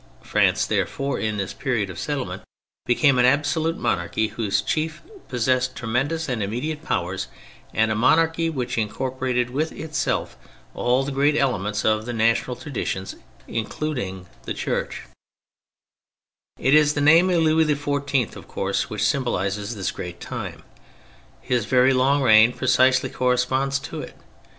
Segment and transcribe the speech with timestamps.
[0.23, 2.41] France, therefore, in this period of settlement,
[2.87, 7.27] became an absolute monarchy whose chief possessed tremendous and immediate powers,
[7.71, 10.35] and a monarchy which incorporated with itself
[10.73, 13.05] all the great elements of the national tradition,
[13.47, 15.03] including the Church,
[16.57, 20.63] It is the name of Louis XIV, of course, which symbolises this great time;
[21.41, 24.17] his very long reign precisely corresponds to it.